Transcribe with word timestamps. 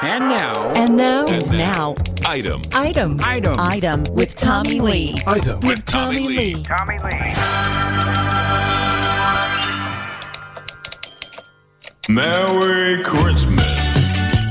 And 0.00 0.28
now, 0.28 0.72
And 0.74 0.96
now, 0.96 1.24
And 1.26 1.50
now, 1.50 1.94
Item 2.24 2.62
item, 2.72 3.18
item. 3.22 3.54
item 3.58 4.04
with 4.12 4.36
Tommy 4.36 4.80
Lee. 4.80 5.16
Item 5.26 5.60
with 5.60 5.84
Tommy 5.86 6.20
Lee. 6.20 6.62
Tommy 6.62 6.98
Lee. 6.98 8.38
Merry 12.08 13.02
Christmas. 13.02 13.64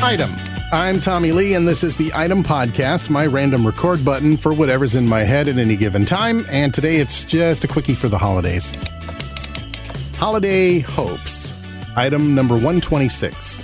Item. 0.04 0.30
I'm 0.72 1.00
Tommy 1.00 1.32
Lee, 1.32 1.54
and 1.54 1.66
this 1.68 1.84
is 1.84 1.96
the 1.96 2.12
Item 2.14 2.44
Podcast, 2.44 3.10
my 3.10 3.26
random 3.26 3.66
record 3.66 4.04
button 4.04 4.36
for 4.36 4.54
whatever's 4.54 4.96
in 4.96 5.08
my 5.08 5.22
head 5.22 5.48
at 5.48 5.58
any 5.58 5.76
given 5.78 6.04
time. 6.04 6.46
And 6.50 6.74
today 6.74 6.98
it's 6.98 7.24
just 7.24 7.64
a 7.64 7.68
quickie 7.68 7.96
for 7.96 8.10
the 8.10 8.18
holidays. 8.18 8.74
Holiday 10.18 10.80
Hopes. 10.80 11.54
Item 11.96 12.36
number 12.36 12.56
126. 12.56 13.64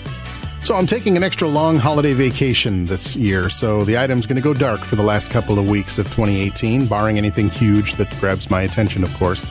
So 0.64 0.78
I'm 0.78 0.88
taking 0.88 1.18
an 1.18 1.24
extra 1.24 1.46
long 1.46 1.78
holiday 1.78 2.14
vacation 2.14 2.86
this 2.86 3.18
year, 3.18 3.50
so 3.50 3.84
the 3.84 3.98
item's 3.98 4.26
going 4.26 4.38
to 4.38 4.42
go 4.42 4.54
dark 4.54 4.86
for 4.86 4.96
the 4.96 5.04
last 5.04 5.30
couple 5.30 5.60
of 5.60 5.70
weeks 5.70 5.98
of 6.00 6.06
2018, 6.06 6.88
barring 6.88 7.18
anything 7.18 7.50
huge 7.50 7.96
that 7.96 8.10
grabs 8.22 8.50
my 8.50 8.62
attention, 8.62 9.04
of 9.04 9.14
course. 9.16 9.46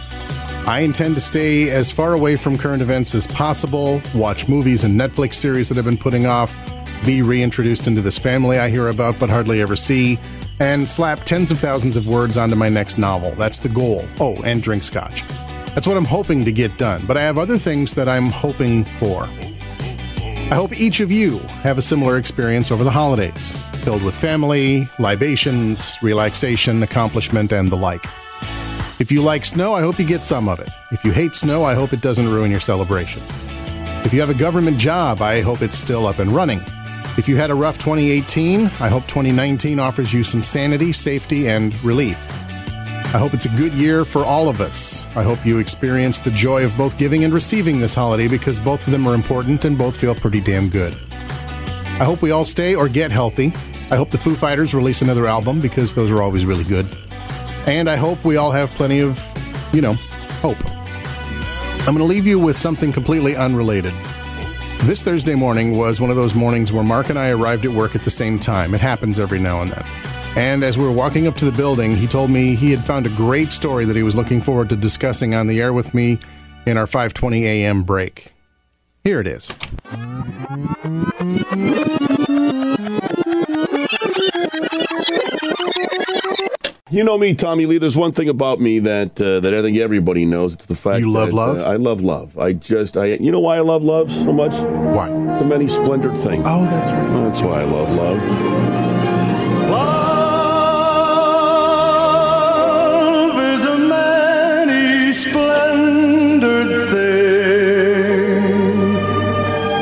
I 0.66 0.80
intend 0.80 1.14
to 1.16 1.20
stay 1.20 1.68
as 1.68 1.92
far 1.92 2.14
away 2.14 2.36
from 2.36 2.56
current 2.56 2.80
events 2.80 3.14
as 3.14 3.26
possible, 3.26 4.00
watch 4.14 4.48
movies 4.48 4.84
and 4.84 4.98
Netflix 4.98 5.34
series 5.34 5.68
that 5.68 5.76
I've 5.76 5.84
been 5.84 5.98
putting 5.98 6.24
off, 6.24 6.56
be 7.04 7.20
reintroduced 7.20 7.86
into 7.86 8.00
this 8.00 8.16
family 8.16 8.58
I 8.58 8.70
hear 8.70 8.88
about 8.88 9.18
but 9.18 9.28
hardly 9.28 9.60
ever 9.60 9.76
see, 9.76 10.18
and 10.60 10.88
slap 10.88 11.24
tens 11.24 11.50
of 11.50 11.60
thousands 11.60 11.98
of 11.98 12.06
words 12.06 12.38
onto 12.38 12.56
my 12.56 12.70
next 12.70 12.96
novel. 12.96 13.34
That's 13.34 13.58
the 13.58 13.68
goal. 13.68 14.06
Oh, 14.18 14.34
and 14.44 14.62
drink 14.62 14.82
scotch. 14.82 15.28
That's 15.74 15.86
what 15.86 15.98
I'm 15.98 16.06
hoping 16.06 16.42
to 16.46 16.52
get 16.52 16.78
done, 16.78 17.04
but 17.06 17.18
I 17.18 17.20
have 17.20 17.36
other 17.36 17.58
things 17.58 17.92
that 17.92 18.08
I'm 18.08 18.30
hoping 18.30 18.84
for. 18.84 19.28
I 20.52 20.54
hope 20.54 20.78
each 20.78 21.00
of 21.00 21.10
you 21.10 21.38
have 21.62 21.78
a 21.78 21.82
similar 21.82 22.18
experience 22.18 22.70
over 22.70 22.84
the 22.84 22.90
holidays, 22.90 23.56
filled 23.76 24.02
with 24.02 24.14
family, 24.14 24.86
libations, 24.98 25.96
relaxation, 26.02 26.82
accomplishment, 26.82 27.52
and 27.52 27.70
the 27.70 27.76
like. 27.76 28.04
If 29.00 29.10
you 29.10 29.22
like 29.22 29.46
snow, 29.46 29.72
I 29.72 29.80
hope 29.80 29.98
you 29.98 30.06
get 30.06 30.24
some 30.24 30.50
of 30.50 30.60
it. 30.60 30.68
If 30.90 31.04
you 31.04 31.12
hate 31.12 31.34
snow, 31.34 31.64
I 31.64 31.72
hope 31.72 31.94
it 31.94 32.02
doesn't 32.02 32.28
ruin 32.28 32.50
your 32.50 32.60
celebrations. 32.60 33.26
If 34.04 34.12
you 34.12 34.20
have 34.20 34.28
a 34.28 34.34
government 34.34 34.76
job, 34.76 35.22
I 35.22 35.40
hope 35.40 35.62
it's 35.62 35.78
still 35.78 36.06
up 36.06 36.18
and 36.18 36.30
running. 36.30 36.60
If 37.16 37.30
you 37.30 37.38
had 37.38 37.50
a 37.50 37.54
rough 37.54 37.78
2018, 37.78 38.66
I 38.66 38.88
hope 38.88 39.06
2019 39.06 39.78
offers 39.78 40.12
you 40.12 40.22
some 40.22 40.42
sanity, 40.42 40.92
safety, 40.92 41.48
and 41.48 41.82
relief. 41.82 42.18
I 43.14 43.18
hope 43.18 43.34
it's 43.34 43.44
a 43.44 43.50
good 43.50 43.74
year 43.74 44.06
for 44.06 44.24
all 44.24 44.48
of 44.48 44.62
us. 44.62 45.06
I 45.14 45.22
hope 45.22 45.44
you 45.44 45.58
experience 45.58 46.18
the 46.18 46.30
joy 46.30 46.64
of 46.64 46.74
both 46.78 46.96
giving 46.96 47.24
and 47.24 47.34
receiving 47.34 47.78
this 47.78 47.94
holiday 47.94 48.26
because 48.26 48.58
both 48.58 48.86
of 48.86 48.90
them 48.90 49.06
are 49.06 49.14
important 49.14 49.66
and 49.66 49.76
both 49.76 49.98
feel 49.98 50.14
pretty 50.14 50.40
damn 50.40 50.70
good. 50.70 50.98
I 51.12 52.04
hope 52.04 52.22
we 52.22 52.30
all 52.30 52.46
stay 52.46 52.74
or 52.74 52.88
get 52.88 53.12
healthy. 53.12 53.52
I 53.90 53.96
hope 53.96 54.08
the 54.08 54.16
Foo 54.16 54.34
Fighters 54.34 54.74
release 54.74 55.02
another 55.02 55.26
album 55.26 55.60
because 55.60 55.94
those 55.94 56.10
are 56.10 56.22
always 56.22 56.46
really 56.46 56.64
good. 56.64 56.86
And 57.66 57.90
I 57.90 57.96
hope 57.96 58.24
we 58.24 58.36
all 58.36 58.50
have 58.50 58.72
plenty 58.72 59.00
of, 59.00 59.22
you 59.74 59.82
know, 59.82 59.92
hope. 60.40 60.56
I'm 61.80 61.94
going 61.94 61.98
to 61.98 62.04
leave 62.04 62.26
you 62.26 62.38
with 62.38 62.56
something 62.56 62.92
completely 62.92 63.36
unrelated. 63.36 63.92
This 64.84 65.02
Thursday 65.02 65.34
morning 65.34 65.76
was 65.76 66.00
one 66.00 66.08
of 66.08 66.16
those 66.16 66.34
mornings 66.34 66.72
where 66.72 66.82
Mark 66.82 67.10
and 67.10 67.18
I 67.18 67.28
arrived 67.28 67.66
at 67.66 67.72
work 67.72 67.94
at 67.94 68.04
the 68.04 68.10
same 68.10 68.38
time. 68.38 68.72
It 68.72 68.80
happens 68.80 69.20
every 69.20 69.38
now 69.38 69.60
and 69.60 69.70
then. 69.70 69.84
And 70.34 70.62
as 70.64 70.78
we 70.78 70.84
were 70.84 70.92
walking 70.92 71.26
up 71.26 71.34
to 71.36 71.44
the 71.44 71.52
building, 71.52 71.94
he 71.94 72.06
told 72.06 72.30
me 72.30 72.54
he 72.54 72.70
had 72.70 72.80
found 72.80 73.06
a 73.06 73.10
great 73.10 73.52
story 73.52 73.84
that 73.84 73.96
he 73.96 74.02
was 74.02 74.16
looking 74.16 74.40
forward 74.40 74.70
to 74.70 74.76
discussing 74.76 75.34
on 75.34 75.46
the 75.46 75.60
air 75.60 75.72
with 75.72 75.92
me 75.94 76.18
in 76.66 76.76
our 76.78 76.86
5:20 76.86 77.42
a.m. 77.44 77.82
break. 77.82 78.32
Here 79.04 79.20
it 79.20 79.26
is. 79.26 79.54
You 86.90 87.02
know 87.04 87.16
me, 87.16 87.34
Tommy 87.34 87.64
Lee. 87.64 87.78
There's 87.78 87.96
one 87.96 88.12
thing 88.12 88.28
about 88.28 88.60
me 88.60 88.78
that 88.80 89.18
uh, 89.18 89.40
that 89.40 89.54
I 89.54 89.62
think 89.62 89.78
everybody 89.78 90.26
knows. 90.26 90.52
It's 90.52 90.66
the 90.66 90.76
fact 90.76 91.00
You 91.00 91.10
love 91.10 91.30
that, 91.30 91.34
love? 91.34 91.58
uh, 91.58 91.64
I 91.64 91.76
love 91.76 92.02
love. 92.02 92.36
I 92.38 92.52
just, 92.52 92.98
I, 92.98 93.06
you 93.14 93.32
know 93.32 93.40
why 93.40 93.56
I 93.56 93.60
love 93.60 93.82
love 93.82 94.10
so 94.12 94.30
much? 94.30 94.52
Why? 94.94 95.08
The 95.08 95.44
many 95.44 95.68
splendored 95.68 96.16
things. 96.18 96.44
Oh, 96.46 96.64
that's 96.64 96.92
right. 96.92 97.08
That's 97.24 97.40
why 97.40 97.62
I 97.62 97.64
love. 97.64 97.88
Love 97.90 99.21
many 105.34 105.42
splendored 106.40 106.88
thing. 106.90 108.42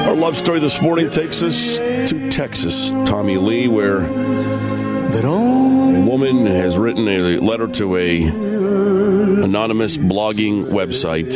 Our 0.08 0.14
love 0.14 0.36
story 0.36 0.60
this 0.60 0.80
morning 0.80 1.10
takes 1.10 1.42
us 1.42 1.78
to 2.10 2.30
Texas, 2.30 2.90
Tommy 2.90 3.36
Lee, 3.36 3.66
where 3.68 3.98
a 4.00 6.02
woman 6.04 6.46
has 6.46 6.78
written 6.78 7.08
a 7.08 7.38
letter 7.38 7.66
to 7.68 7.96
a 7.96 8.22
anonymous 9.42 9.96
blogging 9.96 10.66
website 10.66 11.30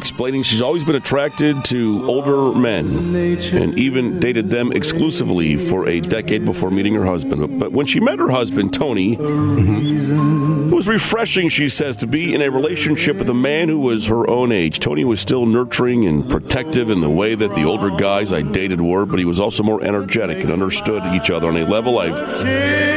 explaining 0.00 0.42
she's 0.42 0.62
always 0.62 0.82
been 0.82 0.94
attracted 0.94 1.62
to 1.62 2.02
older 2.06 2.58
men 2.58 2.86
and 2.86 3.78
even 3.78 4.18
dated 4.18 4.48
them 4.48 4.72
exclusively 4.72 5.56
for 5.56 5.86
a 5.86 6.00
decade 6.00 6.42
before 6.46 6.70
meeting 6.70 6.94
her 6.94 7.04
husband. 7.04 7.60
But 7.60 7.72
when 7.72 7.84
she 7.84 8.00
met 8.00 8.18
her 8.18 8.30
husband, 8.30 8.72
Tony, 8.72 9.16
it 9.20 10.72
was 10.72 10.88
refreshing, 10.88 11.50
she 11.50 11.68
says, 11.68 11.96
to 11.96 12.06
be 12.06 12.34
in 12.34 12.40
a 12.40 12.50
relationship 12.50 13.18
with 13.18 13.28
a 13.28 13.34
man 13.34 13.68
who 13.68 13.78
was 13.78 14.06
her 14.06 14.26
own 14.26 14.52
age. 14.52 14.80
Tony 14.80 15.04
was 15.04 15.20
still 15.20 15.44
nurturing 15.44 16.06
and 16.06 16.26
protective 16.30 16.88
in 16.88 17.02
the 17.02 17.10
way 17.10 17.34
that 17.34 17.54
the 17.54 17.64
older 17.64 17.90
guys 17.90 18.32
I 18.32 18.40
dated 18.40 18.80
were, 18.80 19.04
but 19.04 19.18
he 19.18 19.26
was 19.26 19.38
also 19.38 19.62
more 19.62 19.84
energetic 19.84 20.40
and 20.42 20.50
understood 20.50 21.02
each 21.12 21.30
other 21.30 21.48
on 21.48 21.58
a 21.58 21.68
level 21.68 21.98
I've 21.98 22.46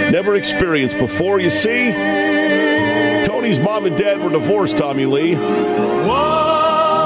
never 0.10 0.36
experienced 0.36 0.98
before. 0.98 1.42
You 1.42 1.50
see, 1.50 1.92
Tony's 3.26 3.60
mom 3.60 3.86
and 3.88 3.98
dad 3.98 4.24
were 4.24 4.30
divorced, 4.30 4.78
Tommy 4.78 5.06
Lee. 5.06 6.53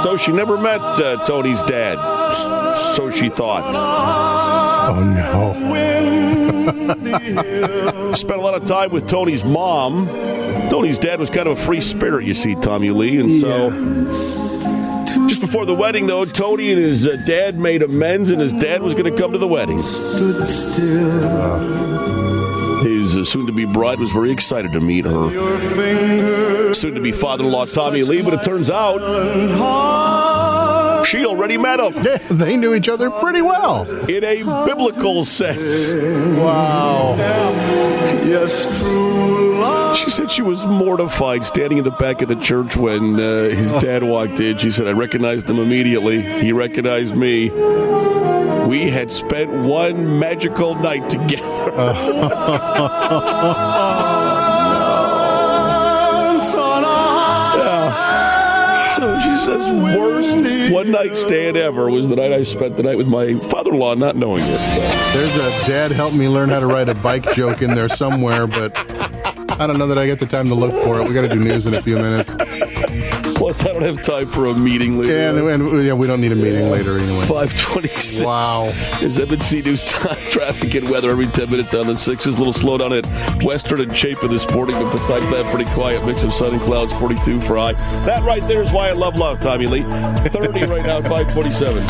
So 0.03 0.17
she 0.17 0.31
never 0.31 0.57
met 0.57 0.79
uh, 0.81 1.23
Tony's 1.25 1.61
dad. 1.63 1.97
So 2.95 3.09
she 3.11 3.29
thought. 3.29 3.63
Oh 4.89 5.03
no. 5.03 5.53
Spent 8.13 8.39
a 8.39 8.43
lot 8.43 8.53
of 8.53 8.65
time 8.65 8.91
with 8.91 9.07
Tony's 9.07 9.43
mom. 9.43 10.07
Tony's 10.69 10.99
dad 10.99 11.19
was 11.19 11.29
kind 11.29 11.47
of 11.47 11.57
a 11.57 11.61
free 11.61 11.81
spirit, 11.81 12.25
you 12.25 12.33
see, 12.33 12.55
Tommy 12.55 12.89
Lee. 12.91 13.19
And 13.19 13.39
so, 13.39 13.69
just 15.27 15.41
before 15.41 15.65
the 15.65 15.73
wedding, 15.73 16.07
though, 16.07 16.25
Tony 16.25 16.71
and 16.71 16.81
his 16.81 17.07
uh, 17.07 17.15
dad 17.25 17.55
made 17.57 17.83
amends, 17.83 18.31
and 18.31 18.41
his 18.41 18.53
dad 18.53 18.81
was 18.81 18.93
going 18.93 19.11
to 19.11 19.17
come 19.17 19.31
to 19.31 19.37
the 19.37 19.47
wedding. 19.47 19.79
stood 19.79 20.45
still. 20.45 22.26
His 22.83 23.17
uh, 23.17 23.23
soon 23.23 23.45
to 23.47 23.51
be 23.53 23.65
bride 23.65 23.99
was 23.99 24.11
very 24.11 24.31
excited 24.31 24.71
to 24.73 24.79
meet 24.79 25.05
her 25.05 26.73
soon 26.73 26.95
to 26.95 27.01
be 27.01 27.11
father 27.11 27.43
in 27.45 27.51
law, 27.51 27.65
Tommy 27.65 28.03
Lee, 28.03 28.21
but 28.21 28.33
it 28.35 28.43
turns 28.43 28.69
out 28.69 28.99
she 31.05 31.25
already 31.25 31.57
met 31.57 31.79
him 31.79 32.37
they 32.37 32.57
knew 32.57 32.73
each 32.73 32.89
other 32.89 33.09
pretty 33.09 33.41
well. 33.41 33.89
in 34.09 34.23
a 34.23 34.43
biblical 34.65 35.23
sense. 35.25 35.93
Wow. 36.37 37.15
Yes, 38.25 38.81
true 38.81 39.57
love. 39.59 39.97
She 39.97 40.09
said 40.09 40.29
she 40.29 40.41
was 40.41 40.65
mortified 40.65 41.43
standing 41.43 41.77
in 41.77 41.83
the 41.83 41.91
back 41.91 42.21
of 42.21 42.27
the 42.27 42.35
church 42.35 42.75
when 42.75 43.15
uh, 43.15 43.43
his 43.43 43.71
dad 43.73 44.03
walked 44.03 44.39
in. 44.39 44.57
She 44.57 44.71
said, 44.71 44.87
I 44.87 44.91
recognized 44.91 45.49
him 45.49 45.59
immediately. 45.59 46.21
He 46.21 46.51
recognized 46.51 47.15
me. 47.15 47.49
We 48.67 48.89
had 48.89 49.09
spent 49.09 49.49
one 49.65 50.19
magical 50.19 50.75
night 50.75 51.09
together. 51.09 51.71
Uh. 51.71 51.93
Once 56.33 56.53
on 56.53 56.83
a 56.83 57.93
So 58.93 59.19
she 59.21 59.37
says, 59.37 59.97
worst 59.97 60.71
one 60.73 60.91
night 60.91 61.15
stand 61.15 61.55
ever 61.55 61.89
was 61.89 62.09
the 62.09 62.17
night 62.17 62.33
I 62.33 62.43
spent 62.43 62.75
the 62.75 62.83
night 62.83 62.97
with 62.97 63.07
my 63.07 63.35
father 63.35 63.71
in 63.71 63.79
law, 63.79 63.95
not 63.95 64.17
knowing 64.17 64.43
it. 64.43 64.59
There's 65.13 65.37
a 65.37 65.49
dad 65.65 65.91
help 65.91 66.13
me 66.13 66.27
learn 66.27 66.49
how 66.49 66.59
to 66.59 66.67
ride 66.67 66.89
a 66.89 66.95
bike 66.95 67.33
joke 67.33 67.61
in 67.61 67.73
there 67.73 67.87
somewhere, 67.87 68.47
but 68.47 68.75
I 69.59 69.65
don't 69.65 69.79
know 69.79 69.87
that 69.87 69.97
I 69.97 70.05
get 70.07 70.19
the 70.19 70.25
time 70.25 70.49
to 70.49 70.55
look 70.55 70.73
for 70.83 70.99
it. 70.99 71.07
We 71.07 71.13
got 71.13 71.21
to 71.21 71.29
do 71.29 71.39
news 71.39 71.65
in 71.67 71.73
a 71.73 71.81
few 71.81 71.95
minutes. 71.95 72.35
Plus, 73.37 73.63
I 73.63 73.71
don't 73.71 73.83
have 73.83 74.03
time 74.03 74.27
for 74.29 74.45
a 74.45 74.53
meeting 74.55 74.97
later. 74.97 75.15
Yeah, 75.15 75.29
and, 75.29 75.61
and 75.61 75.85
yeah, 75.85 75.93
we 75.93 76.07
don't 76.07 76.19
need 76.19 76.31
a 76.31 76.35
meeting 76.35 76.71
later 76.71 76.97
anyway. 76.97 77.21
526. 77.27 78.25
Wow. 78.25 78.65
Is 78.99 79.19
MNC 79.19 79.63
News 79.63 79.85
time, 79.85 80.17
traffic 80.31 80.73
and 80.73 80.89
weather 80.89 81.11
every 81.11 81.27
10 81.27 81.51
minutes 81.51 81.75
on 81.75 81.85
the 81.85 81.93
6s. 81.93 82.25
A 82.25 82.29
Little 82.31 82.51
slowdown 82.51 82.97
at 82.97 83.43
Western 83.43 83.81
and 83.81 83.95
Chapin 83.95 84.31
this 84.31 84.49
morning, 84.49 84.75
but 84.75 84.91
besides 84.91 85.29
that, 85.29 85.45
pretty 85.53 85.69
quiet 85.75 86.03
mix 86.03 86.23
of 86.23 86.33
sun 86.33 86.53
and 86.53 86.61
clouds, 86.61 86.91
42 86.93 87.39
for 87.41 87.57
high. 87.57 87.73
That 88.07 88.23
right 88.23 88.41
there 88.41 88.63
is 88.63 88.71
why 88.71 88.89
I 88.89 88.93
love 88.93 89.17
love, 89.17 89.39
Tommy 89.39 89.67
Lee. 89.67 89.83
30 89.83 90.65
right 90.65 90.83
now, 90.83 91.01
527. 91.03 91.83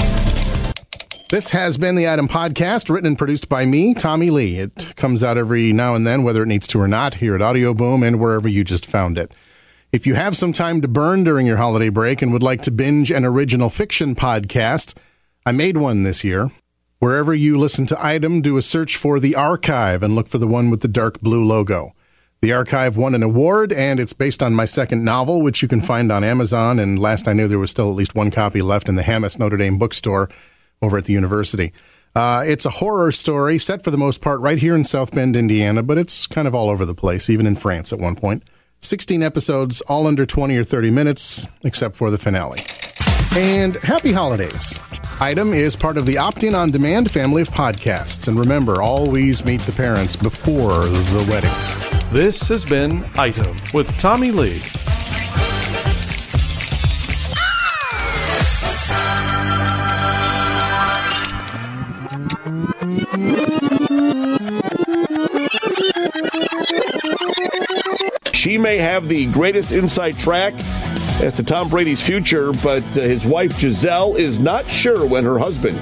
This 1.30 1.52
has 1.52 1.78
been 1.78 1.96
the 1.96 2.10
Item 2.10 2.28
Podcast, 2.28 2.90
written 2.90 3.08
and 3.08 3.18
produced 3.18 3.48
by 3.48 3.64
me, 3.64 3.94
Tommy 3.94 4.30
Lee. 4.30 4.58
It 4.60 4.98
comes 4.98 5.24
out 5.24 5.38
every 5.38 5.72
now 5.72 5.96
and 5.96 6.06
then, 6.06 6.24
whether 6.24 6.44
it 6.44 6.48
needs 6.48 6.68
to 6.68 6.80
or 6.82 6.90
not, 6.90 7.16
here 7.16 7.36
at 7.36 7.42
Audio 7.42 7.74
Boom 7.74 8.04
and 8.04 8.20
wherever 8.20 8.50
you 8.50 8.66
just 8.66 8.86
found 8.86 9.18
it. 9.18 9.32
If 9.94 10.06
you 10.06 10.16
have 10.16 10.36
some 10.36 10.52
time 10.52 10.82
to 10.82 10.88
burn 10.90 11.24
during 11.24 11.48
your 11.48 11.56
holiday 11.56 11.88
break 11.88 12.22
and 12.22 12.34
would 12.34 12.44
like 12.44 12.62
to 12.64 12.72
binge 12.72 13.10
an 13.10 13.24
original 13.24 13.70
fiction 13.70 14.16
podcast, 14.16 14.98
I 15.46 15.54
made 15.54 15.78
one 15.78 16.04
this 16.04 16.26
year. 16.26 16.52
Wherever 17.00 17.34
you 17.34 17.58
listen 17.58 17.86
to 17.88 18.06
Item, 18.06 18.42
do 18.42 18.58
a 18.58 18.62
search 18.62 18.98
for 18.98 19.18
The 19.18 19.34
Archive 19.34 20.04
and 20.04 20.14
look 20.14 20.28
for 20.28 20.40
the 20.40 20.48
one 20.48 20.70
with 20.70 20.82
the 20.82 20.90
dark 20.90 21.22
blue 21.22 21.42
logo. 21.46 21.94
The 22.42 22.52
Archive 22.52 22.98
won 22.98 23.16
an 23.16 23.24
award, 23.24 23.72
and 23.72 23.98
it's 23.98 24.12
based 24.12 24.44
on 24.44 24.54
my 24.54 24.66
second 24.66 25.06
novel, 25.06 25.42
which 25.42 25.62
you 25.62 25.70
can 25.70 25.82
find 25.82 26.12
on 26.12 26.22
Amazon. 26.22 26.80
And 26.80 27.00
last 27.00 27.26
I 27.30 27.34
knew, 27.34 27.48
there 27.48 27.58
was 27.58 27.72
still 27.72 27.90
at 27.90 27.96
least 27.96 28.14
one 28.14 28.30
copy 28.30 28.62
left 28.62 28.90
in 28.90 28.96
the 28.96 29.04
Hammes 29.04 29.40
Notre 29.40 29.56
Dame 29.56 29.78
bookstore 29.78 30.30
over 30.82 30.98
at 30.98 31.06
the 31.06 31.14
university. 31.14 31.72
Uh, 32.14 32.44
it's 32.46 32.66
a 32.66 32.72
horror 32.72 33.14
story 33.14 33.58
set 33.58 33.82
for 33.82 33.92
the 33.92 33.98
most 33.98 34.20
part 34.20 34.42
right 34.42 34.58
here 34.58 34.76
in 34.76 34.84
South 34.84 35.16
Bend, 35.16 35.38
Indiana, 35.38 35.82
but 35.82 35.98
it's 35.98 36.28
kind 36.28 36.48
of 36.48 36.54
all 36.54 36.70
over 36.70 36.86
the 36.86 36.94
place, 36.94 37.30
even 37.30 37.48
in 37.48 37.56
France 37.56 37.94
at 37.94 38.00
one 38.00 38.16
point. 38.16 38.44
16 38.80 39.24
episodes, 39.24 39.82
all 39.82 40.08
under 40.08 40.26
20 40.26 40.56
or 40.58 40.64
30 40.64 40.92
minutes, 40.92 41.48
except 41.64 41.96
for 41.96 42.10
the 42.12 42.18
finale. 42.18 42.60
And 43.36 43.76
happy 43.84 44.12
holidays. 44.12 44.80
Item 45.20 45.54
is 45.54 45.76
part 45.76 45.98
of 45.98 46.06
the 46.06 46.18
Opt 46.18 46.44
In 46.44 46.54
On 46.56 46.72
Demand 46.72 47.12
family 47.12 47.42
of 47.42 47.50
podcasts. 47.50 48.28
And 48.28 48.40
remember, 48.40 48.82
always 48.82 49.46
meet 49.46 49.62
the 49.62 49.72
parents 49.72 50.16
before 50.16 50.86
the 50.86 51.26
wedding. 51.30 51.52
This 52.12 52.48
has 52.48 52.64
been 52.64 53.10
Item 53.16 53.56
with 53.74 53.96
Tommy 53.98 54.32
Lee. 54.32 54.64
She 68.48 68.58
may 68.58 68.78
have 68.78 69.10
the 69.10 69.26
greatest 69.26 69.74
inside 69.74 70.18
track 70.18 70.54
as 71.22 71.34
to 71.34 71.44
Tom 71.44 71.68
Brady's 71.68 72.02
future, 72.02 72.54
but 72.64 72.82
uh, 72.98 73.02
his 73.02 73.26
wife 73.26 73.60
Gisele 73.60 74.16
is 74.16 74.40
not 74.40 74.66
sure 74.68 75.06
when 75.06 75.26
her 75.26 75.38
husband 75.38 75.78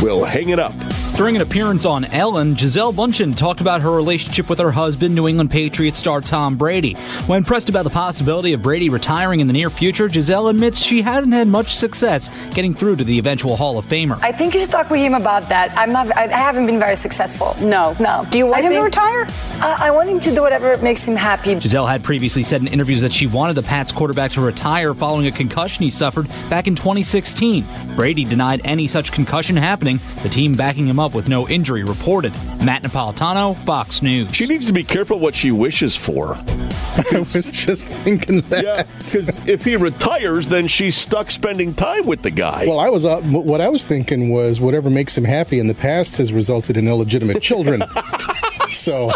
will 0.00 0.24
hang 0.24 0.48
it 0.48 0.58
up. 0.58 0.72
During 1.20 1.36
an 1.36 1.42
appearance 1.42 1.84
on 1.84 2.06
Ellen, 2.06 2.54
Gisele 2.54 2.94
Bundchen 2.94 3.36
talked 3.36 3.60
about 3.60 3.82
her 3.82 3.90
relationship 3.90 4.48
with 4.48 4.58
her 4.58 4.70
husband, 4.70 5.14
New 5.14 5.28
England 5.28 5.50
Patriots 5.50 5.98
star 5.98 6.22
Tom 6.22 6.56
Brady. 6.56 6.94
When 7.26 7.44
pressed 7.44 7.68
about 7.68 7.84
the 7.84 7.90
possibility 7.90 8.54
of 8.54 8.62
Brady 8.62 8.88
retiring 8.88 9.40
in 9.40 9.46
the 9.46 9.52
near 9.52 9.68
future, 9.68 10.08
Gisele 10.08 10.48
admits 10.48 10.82
she 10.82 11.02
hasn't 11.02 11.34
had 11.34 11.46
much 11.46 11.74
success 11.74 12.30
getting 12.54 12.72
through 12.72 12.96
to 12.96 13.04
the 13.04 13.18
eventual 13.18 13.54
Hall 13.56 13.76
of 13.76 13.84
Famer. 13.84 14.18
I 14.22 14.32
think 14.32 14.54
you 14.54 14.62
should 14.62 14.70
talk 14.70 14.88
with 14.88 15.00
him 15.00 15.12
about 15.12 15.46
that. 15.50 15.76
I'm 15.76 15.92
not. 15.92 16.10
I 16.16 16.26
haven't 16.28 16.64
been 16.64 16.78
very 16.78 16.96
successful. 16.96 17.54
No, 17.60 17.94
no. 18.00 18.26
Do 18.30 18.38
you 18.38 18.46
want 18.46 18.64
I 18.64 18.68
him 18.68 18.72
to 18.72 18.80
retire? 18.80 19.26
I, 19.60 19.76
I 19.78 19.90
want 19.90 20.08
him 20.08 20.20
to 20.20 20.34
do 20.34 20.40
whatever 20.40 20.74
makes 20.78 21.04
him 21.04 21.16
happy. 21.16 21.54
Gisele 21.54 21.84
had 21.84 22.02
previously 22.02 22.42
said 22.42 22.62
in 22.62 22.66
interviews 22.66 23.02
that 23.02 23.12
she 23.12 23.26
wanted 23.26 23.56
the 23.56 23.62
Pats 23.62 23.92
quarterback 23.92 24.30
to 24.30 24.40
retire 24.40 24.94
following 24.94 25.26
a 25.26 25.32
concussion 25.32 25.82
he 25.82 25.90
suffered 25.90 26.28
back 26.48 26.66
in 26.66 26.74
2016. 26.74 27.66
Brady 27.94 28.24
denied 28.24 28.62
any 28.64 28.86
such 28.86 29.12
concussion 29.12 29.54
happening, 29.54 30.00
the 30.22 30.30
team 30.30 30.54
backing 30.54 30.86
him 30.86 30.98
up 31.10 31.14
with 31.14 31.28
no 31.28 31.48
injury 31.48 31.82
reported. 31.82 32.32
Matt 32.64 32.82
Napolitano, 32.82 33.58
Fox 33.58 34.02
News. 34.02 34.30
She 34.32 34.46
needs 34.46 34.66
to 34.66 34.72
be 34.72 34.84
careful 34.84 35.18
what 35.18 35.34
she 35.34 35.50
wishes 35.50 35.96
for. 35.96 36.34
I 37.12 37.18
was 37.18 37.50
just 37.50 37.84
thinking 37.84 38.40
that. 38.42 38.64
Yeah, 38.64 38.82
because 38.98 39.46
if 39.46 39.64
he 39.64 39.76
retires, 39.76 40.48
then 40.48 40.68
she's 40.68 40.96
stuck 40.96 41.30
spending 41.30 41.74
time 41.74 42.06
with 42.06 42.22
the 42.22 42.30
guy. 42.30 42.66
Well, 42.66 42.78
I 42.78 42.88
was 42.88 43.04
uh, 43.04 43.20
what 43.22 43.60
I 43.60 43.68
was 43.68 43.84
thinking 43.84 44.30
was 44.30 44.60
whatever 44.60 44.90
makes 44.90 45.16
him 45.16 45.24
happy 45.24 45.58
in 45.58 45.66
the 45.66 45.74
past 45.74 46.16
has 46.18 46.32
resulted 46.32 46.76
in 46.76 46.86
illegitimate 46.86 47.42
children. 47.42 47.82
so, 48.70 49.10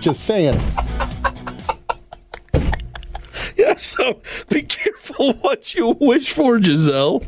just 0.00 0.24
saying. 0.24 0.60
yeah, 3.56 3.74
so 3.74 4.20
be 4.48 4.62
careful 4.62 5.34
what 5.34 5.74
you 5.74 5.96
wish 6.00 6.32
for, 6.32 6.58
Gisele. 6.58 7.22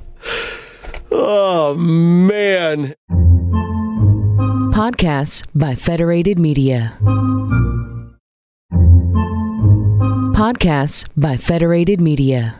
Oh, 1.25 1.77
man. 1.77 2.97
Podcasts 4.75 5.47
by 5.55 5.77
Federated 5.77 6.41
Media. 6.41 6.99
Podcasts 10.35 11.09
by 11.17 11.37
Federated 11.37 12.01
Media. 12.01 12.59